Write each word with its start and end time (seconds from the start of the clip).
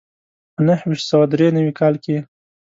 په 0.53 0.61
نهه 0.67 0.83
ویشت 0.89 1.05
سوه 1.11 1.25
دري 1.31 1.47
نوي 1.57 1.73
کال 1.79 1.95
کې. 2.03 2.17